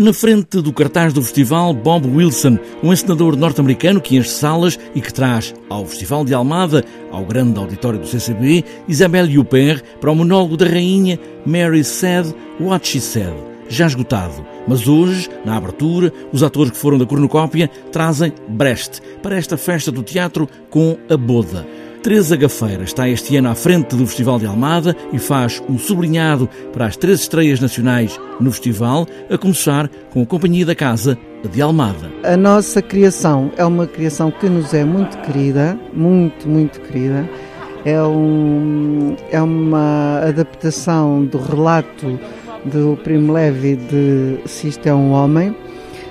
Na 0.00 0.14
frente 0.14 0.62
do 0.62 0.72
cartaz 0.72 1.12
do 1.12 1.20
festival, 1.20 1.74
Bob 1.74 2.08
Wilson, 2.08 2.58
um 2.82 2.90
encenador 2.90 3.36
norte-americano 3.36 4.00
que 4.00 4.16
enche 4.16 4.30
salas 4.30 4.78
e 4.94 5.00
que 5.02 5.12
traz 5.12 5.54
ao 5.68 5.84
Festival 5.84 6.24
de 6.24 6.32
Almada, 6.32 6.82
ao 7.12 7.22
grande 7.22 7.58
auditório 7.58 7.98
do 7.98 8.06
CCB, 8.06 8.64
Isabelle 8.88 9.38
Huppert 9.38 9.82
para 10.00 10.10
o 10.10 10.14
monólogo 10.14 10.56
da 10.56 10.64
rainha 10.64 11.20
Mary 11.44 11.84
Said 11.84 12.34
What 12.58 12.88
She 12.88 12.98
Said, 12.98 13.34
já 13.68 13.86
esgotado. 13.86 14.42
Mas 14.66 14.88
hoje, 14.88 15.28
na 15.44 15.58
abertura, 15.58 16.10
os 16.32 16.42
atores 16.42 16.70
que 16.72 16.78
foram 16.78 16.96
da 16.96 17.04
cornucópia 17.04 17.68
trazem 17.92 18.32
Brecht 18.48 19.02
para 19.22 19.36
esta 19.36 19.58
festa 19.58 19.92
do 19.92 20.02
teatro 20.02 20.48
com 20.70 20.96
a 21.10 21.16
boda. 21.18 21.66
Teresa 22.02 22.34
Gafeira 22.34 22.82
está 22.82 23.06
este 23.10 23.36
ano 23.36 23.50
à 23.50 23.54
frente 23.54 23.94
do 23.94 24.06
Festival 24.06 24.38
de 24.38 24.46
Almada 24.46 24.96
e 25.12 25.18
faz 25.18 25.62
um 25.68 25.78
sublinhado 25.78 26.48
para 26.72 26.86
as 26.86 26.96
três 26.96 27.20
estreias 27.20 27.60
nacionais 27.60 28.18
no 28.40 28.50
festival, 28.50 29.06
a 29.28 29.36
começar 29.36 29.86
com 30.10 30.22
a 30.22 30.26
Companhia 30.26 30.64
da 30.64 30.74
Casa 30.74 31.18
de 31.44 31.60
Almada. 31.60 32.10
A 32.24 32.38
nossa 32.38 32.80
criação 32.80 33.52
é 33.58 33.64
uma 33.66 33.86
criação 33.86 34.30
que 34.30 34.48
nos 34.48 34.72
é 34.72 34.82
muito 34.82 35.18
querida, 35.18 35.78
muito, 35.92 36.48
muito 36.48 36.80
querida. 36.80 37.28
É, 37.84 38.02
um, 38.02 39.14
é 39.30 39.40
uma 39.42 40.20
adaptação 40.20 41.26
do 41.26 41.36
relato 41.36 42.18
do 42.64 42.98
Primo 43.04 43.34
Levi 43.34 43.76
de 43.76 44.38
Se 44.46 44.68
Isto 44.68 44.88
é 44.88 44.94
um 44.94 45.12
Homem. 45.12 45.54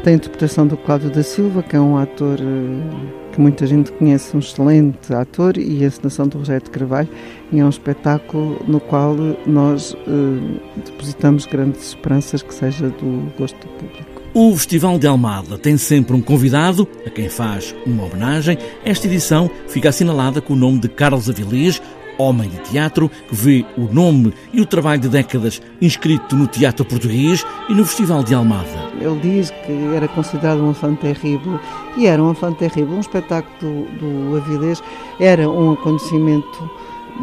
Tem 0.04 0.14
a 0.14 0.16
interpretação 0.16 0.66
do 0.66 0.78
Cláudio 0.78 1.10
da 1.10 1.22
Silva, 1.22 1.62
que 1.62 1.76
é 1.76 1.80
um 1.80 1.98
ator 1.98 2.40
eh, 2.40 3.34
que 3.34 3.42
muita 3.42 3.68
gente 3.68 3.92
conhece, 3.92 4.34
um 4.34 4.40
excelente 4.40 5.14
ator, 5.14 5.58
e 5.58 5.84
a 5.84 5.88
encenação 5.88 6.26
do 6.26 6.38
Rogério 6.38 6.64
de 6.64 6.70
Carvalho, 6.70 7.10
e 7.52 7.60
é 7.60 7.66
um 7.66 7.70
espetáculo 7.70 8.62
no 8.66 8.80
qual 8.80 9.14
nós 9.46 9.94
eh, 10.08 10.60
depositamos 10.86 11.46
grandes 11.46 11.90
esperanças 11.90 12.42
que 12.42 12.54
seja 12.54 12.88
do 12.88 13.30
gosto 13.38 13.60
do 13.60 13.68
público. 13.74 14.22
O 14.34 14.56
Festival 14.56 14.98
de 14.98 15.06
Almada 15.06 15.58
tem 15.58 15.76
sempre 15.76 16.16
um 16.16 16.22
convidado 16.22 16.88
a 17.06 17.10
quem 17.10 17.28
faz 17.28 17.76
uma 17.86 18.06
homenagem. 18.06 18.58
Esta 18.86 19.06
edição 19.06 19.50
fica 19.68 19.90
assinalada 19.90 20.40
com 20.40 20.54
o 20.54 20.56
nome 20.56 20.80
de 20.80 20.88
Carlos 20.88 21.30
Avilés, 21.30 21.82
homem 22.20 22.50
de 22.50 22.58
teatro, 22.60 23.10
que 23.10 23.36
vê 23.36 23.66
o 23.78 23.92
nome 23.92 24.34
e 24.54 24.62
o 24.62 24.66
trabalho 24.66 25.02
de 25.02 25.10
décadas 25.10 25.62
inscrito 25.82 26.36
no 26.36 26.46
teatro 26.46 26.86
português 26.86 27.46
e 27.70 27.74
no 27.74 27.86
Festival 27.86 28.24
de 28.24 28.36
Almada. 28.36 28.90
Ele 29.00 29.20
diz 29.22 29.50
que 29.66 29.96
era 29.96 30.08
considerado 30.10 30.62
um 30.62 30.72
enfant 30.72 30.98
terrível 30.98 31.60
e 31.98 32.06
era 32.06 32.22
um 32.22 32.32
enfant 32.32 32.56
terrível. 32.56 32.96
Um 32.96 33.00
espetáculo 33.00 33.88
do, 34.00 34.32
do 34.32 34.38
Avilés 34.38 34.84
era 35.20 35.50
um 35.50 35.72
acontecimento 35.72 36.70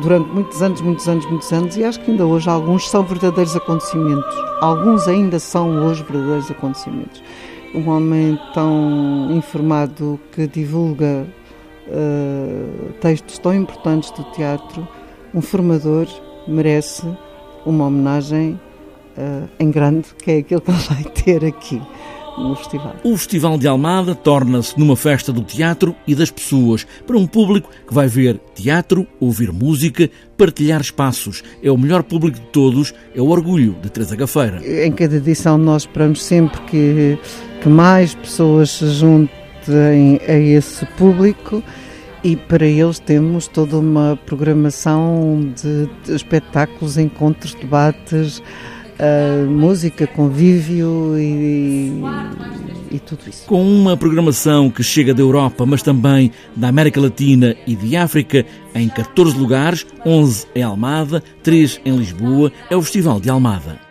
durante 0.02 0.28
muitos 0.30 0.62
anos, 0.62 0.80
muitos 0.80 1.08
anos, 1.08 1.26
muitos 1.26 1.52
anos 1.52 1.76
e 1.76 1.84
acho 1.84 2.00
que 2.00 2.10
ainda 2.10 2.26
hoje 2.26 2.48
alguns 2.48 2.88
são 2.88 3.02
verdadeiros 3.02 3.54
acontecimentos. 3.54 4.34
Alguns 4.60 5.06
ainda 5.06 5.38
são 5.38 5.86
hoje 5.86 6.02
verdadeiros 6.02 6.50
acontecimentos. 6.50 7.22
Um 7.74 7.90
homem 7.90 8.38
tão 8.54 9.28
informado 9.32 10.18
que 10.32 10.46
divulga 10.46 11.26
uh, 11.88 12.92
textos 13.00 13.38
tão 13.38 13.54
importantes 13.54 14.10
do 14.12 14.24
teatro, 14.32 14.86
um 15.34 15.40
formador 15.40 16.06
merece 16.46 17.06
uma 17.64 17.86
homenagem 17.86 18.58
uh, 19.16 19.48
em 19.58 19.70
grande, 19.70 20.08
que 20.22 20.30
é 20.30 20.38
aquilo 20.38 20.60
que 20.60 20.70
ele 20.70 20.78
vai 20.88 21.04
ter 21.12 21.44
aqui 21.44 21.80
no 22.38 22.54
festival. 22.54 22.94
O 23.02 23.16
Festival 23.16 23.58
de 23.58 23.66
Almada 23.66 24.14
torna-se 24.14 24.78
numa 24.78 24.96
festa 24.96 25.32
do 25.32 25.42
teatro 25.42 25.94
e 26.06 26.14
das 26.14 26.30
pessoas, 26.30 26.86
para 27.06 27.16
um 27.16 27.26
público 27.26 27.70
que 27.86 27.94
vai 27.94 28.08
ver 28.08 28.38
teatro, 28.54 29.06
ouvir 29.18 29.52
música, 29.52 30.10
partilhar 30.36 30.80
espaços. 30.80 31.42
É 31.62 31.70
o 31.70 31.78
melhor 31.78 32.02
público 32.02 32.38
de 32.38 32.46
todos, 32.46 32.94
é 33.14 33.20
o 33.20 33.28
orgulho 33.28 33.76
de 33.82 33.90
Teresa 33.90 34.16
Gafeira. 34.16 34.60
Em 34.84 34.92
cada 34.92 35.16
edição 35.16 35.56
nós 35.56 35.82
esperamos 35.82 36.22
sempre 36.22 36.60
que, 36.62 37.18
que 37.62 37.68
mais 37.68 38.14
pessoas 38.14 38.70
se 38.70 38.88
juntem 38.90 39.35
a 39.72 40.34
esse 40.34 40.84
público 40.96 41.62
e 42.24 42.34
para 42.34 42.66
eles 42.66 42.98
temos 42.98 43.46
toda 43.46 43.78
uma 43.78 44.18
programação 44.26 45.52
de, 45.54 45.88
de 46.04 46.16
espetáculos, 46.16 46.98
encontros, 46.98 47.54
debates, 47.54 48.42
uh, 48.98 49.48
música, 49.48 50.06
convívio 50.06 51.16
e, 51.16 51.92
e, 52.90 52.98
tudo 52.98 53.20
isso. 53.28 53.46
Com 53.46 53.62
uma 53.62 53.96
programação 53.96 54.70
que 54.70 54.82
chega 54.82 55.14
da 55.14 55.22
Europa, 55.22 55.64
mas 55.64 55.82
também 55.82 56.32
da 56.54 56.68
América 56.68 57.00
Latina 57.00 57.54
e 57.66 57.76
de 57.76 57.96
África, 57.96 58.44
em 58.74 58.88
14 58.88 59.38
lugares, 59.38 59.86
11 60.04 60.46
em 60.54 60.62
Almada, 60.62 61.22
3 61.42 61.80
em 61.84 61.96
Lisboa, 61.96 62.50
é 62.68 62.76
o 62.76 62.82
Festival 62.82 63.20
de 63.20 63.30
Almada. 63.30 63.85